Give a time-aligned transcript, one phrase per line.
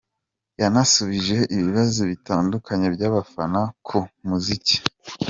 [0.61, 4.75] Yanasubije ibibazo bitandukanye by’abafana ku muziki.